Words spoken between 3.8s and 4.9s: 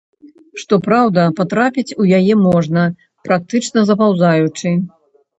запаўзаючы.